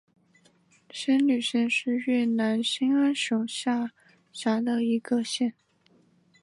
[0.89, 3.91] 仙侣县是越南兴安省下
[4.33, 5.53] 辖的一个县。